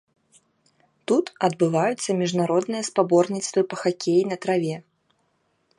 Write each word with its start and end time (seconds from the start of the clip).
Тут 1.11 1.25
адбываюцца 1.47 2.09
міжнародныя 2.23 2.83
спаборніцтвы 2.89 3.61
па 3.75 3.81
хакеі 3.83 4.23
на 4.33 4.41
траве. 4.47 4.77